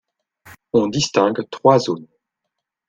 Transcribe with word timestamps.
On 0.73 0.87
distingue 0.87 1.47
trois 1.51 1.77
zones. 1.77 2.07